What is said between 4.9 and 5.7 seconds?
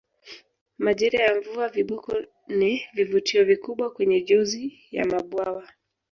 ya mabwawa